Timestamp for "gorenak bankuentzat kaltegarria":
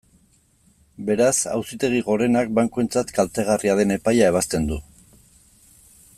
2.07-3.77